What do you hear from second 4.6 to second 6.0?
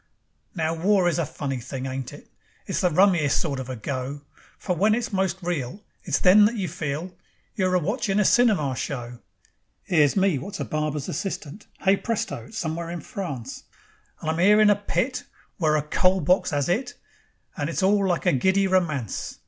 when it's most real,